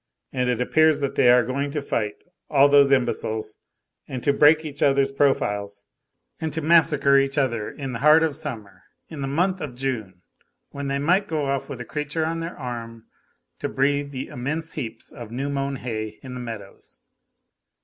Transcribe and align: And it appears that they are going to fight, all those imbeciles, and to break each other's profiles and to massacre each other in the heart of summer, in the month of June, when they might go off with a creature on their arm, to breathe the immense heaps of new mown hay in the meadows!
And 0.33 0.49
it 0.49 0.59
appears 0.59 0.99
that 1.01 1.13
they 1.13 1.29
are 1.29 1.45
going 1.45 1.69
to 1.69 1.79
fight, 1.79 2.15
all 2.49 2.67
those 2.67 2.91
imbeciles, 2.91 3.57
and 4.07 4.23
to 4.23 4.33
break 4.33 4.65
each 4.65 4.81
other's 4.81 5.11
profiles 5.11 5.85
and 6.39 6.51
to 6.53 6.59
massacre 6.61 7.19
each 7.19 7.37
other 7.37 7.69
in 7.69 7.91
the 7.93 7.99
heart 7.99 8.23
of 8.23 8.33
summer, 8.33 8.85
in 9.09 9.21
the 9.21 9.27
month 9.27 9.61
of 9.61 9.75
June, 9.75 10.23
when 10.71 10.87
they 10.87 10.97
might 10.97 11.27
go 11.27 11.45
off 11.45 11.69
with 11.69 11.79
a 11.81 11.85
creature 11.85 12.25
on 12.25 12.39
their 12.39 12.57
arm, 12.57 13.05
to 13.59 13.69
breathe 13.69 14.09
the 14.09 14.29
immense 14.29 14.71
heaps 14.71 15.11
of 15.11 15.29
new 15.29 15.49
mown 15.51 15.75
hay 15.75 16.17
in 16.23 16.33
the 16.33 16.39
meadows! 16.39 16.97